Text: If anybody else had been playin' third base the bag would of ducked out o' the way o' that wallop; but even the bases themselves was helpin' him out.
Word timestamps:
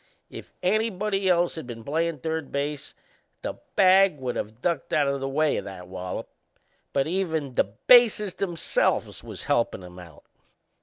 If 0.31 0.51
anybody 0.63 1.29
else 1.29 1.53
had 1.53 1.67
been 1.67 1.83
playin' 1.83 2.17
third 2.21 2.51
base 2.51 2.95
the 3.43 3.59
bag 3.75 4.17
would 4.17 4.35
of 4.35 4.59
ducked 4.59 4.91
out 4.93 5.07
o' 5.07 5.19
the 5.19 5.29
way 5.29 5.59
o' 5.59 5.61
that 5.61 5.87
wallop; 5.87 6.27
but 6.91 7.05
even 7.05 7.53
the 7.53 7.65
bases 7.65 8.33
themselves 8.33 9.23
was 9.23 9.43
helpin' 9.43 9.83
him 9.83 9.99
out. 9.99 10.23